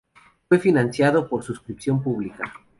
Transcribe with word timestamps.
Fue 0.49 0.57
financiado 0.57 1.29
por 1.29 1.43
suscripción 1.43 2.01
pública. 2.01 2.51